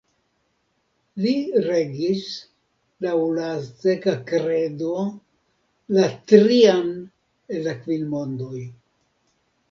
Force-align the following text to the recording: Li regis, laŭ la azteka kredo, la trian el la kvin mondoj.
Li 1.23 1.31
regis, 1.65 2.23
laŭ 3.05 3.11
la 3.35 3.49
azteka 3.57 4.13
kredo, 4.31 5.03
la 5.97 6.07
trian 6.31 6.89
el 7.57 7.61
la 7.69 7.75
kvin 7.83 8.09
mondoj. 8.15 8.63